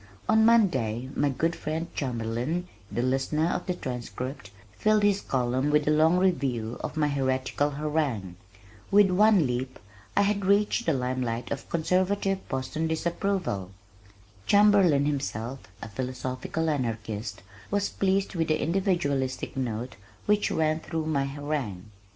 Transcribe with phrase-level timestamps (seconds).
[0.27, 5.87] On Monday my good friend Chamberlin, The Listener of The Transcript filled his column with
[5.87, 8.35] a long review of my heretical harangue.
[8.89, 9.77] With one leap
[10.17, 13.69] I had reached the lime light of conservative Boston's disapproval!
[14.47, 21.25] Chamberlin, himself a "philosophical anarchist," was pleased with the individualistic note which ran through my
[21.25, 21.91] harangue.